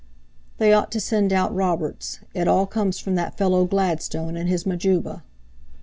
[0.57, 2.21] "They ought to send out Roberts.
[2.33, 5.21] It all comes from that fellow Gladstone and his Majuba."